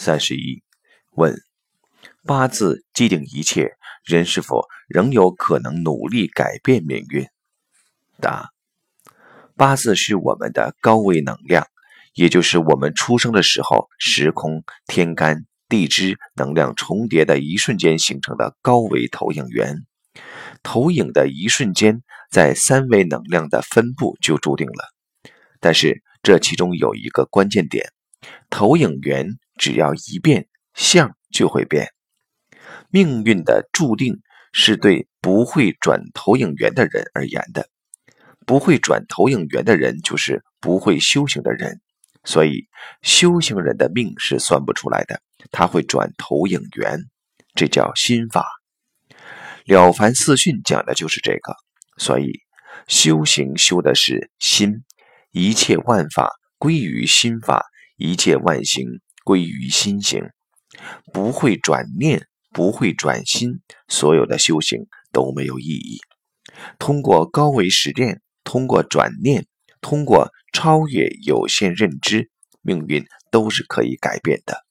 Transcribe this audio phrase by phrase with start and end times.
[0.00, 0.62] 三十一
[1.10, 1.36] 问：
[2.24, 3.72] 八字既定一切，
[4.02, 7.26] 人是否仍有可能努力改变命运？
[8.18, 8.48] 答：
[9.58, 11.66] 八字是我们的高维能量，
[12.14, 19.84] 也就是我们出生的时候，时空、天干、地支能量重叠的一瞬间形成的高维投影源。
[20.62, 24.94] 投影的一瞬间，在三维能量的分布就注定了。
[25.60, 27.92] 但是这其中有一个关键点：
[28.48, 29.38] 投影源。
[29.60, 31.92] 只要一变，相就会变。
[32.88, 34.22] 命运的注定
[34.54, 37.68] 是对不会转投影源的人而言的。
[38.46, 41.82] 不会转投影源的人，就是不会修行的人。
[42.24, 42.68] 所以，
[43.02, 45.20] 修行人的命是算不出来的。
[45.50, 47.04] 他会转投影源，
[47.54, 48.46] 这叫心法。
[49.66, 51.54] 了凡四训讲的就是这个。
[51.98, 52.40] 所以，
[52.88, 54.84] 修行修的是心，
[55.32, 57.66] 一切万法归于心法，
[57.98, 58.86] 一切万行。
[59.30, 60.24] 归于心行，
[61.12, 66.00] 不会转念，不会转心，所有的修行都没有意义。
[66.80, 69.46] 通过高维实践，通过转念，
[69.80, 72.28] 通过超越有限认知，
[72.60, 74.64] 命运都是可以改变的。